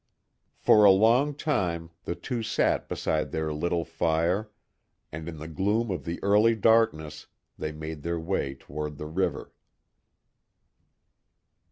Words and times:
For 0.57 0.83
a 0.83 0.89
long 0.89 1.35
time 1.35 1.91
the 2.05 2.15
two 2.15 2.41
sat 2.41 2.89
beside 2.89 3.29
their 3.31 3.53
little 3.53 3.85
fire, 3.85 4.49
add 5.13 5.29
in 5.29 5.37
the 5.37 5.47
gloom 5.47 5.91
of 5.91 6.05
the 6.05 6.19
early 6.23 6.55
darkness, 6.55 7.27
they 7.55 7.71
made 7.71 8.01
their 8.01 8.19
way 8.19 8.55
toward 8.55 8.97
the 8.97 9.05
river. 9.05 9.53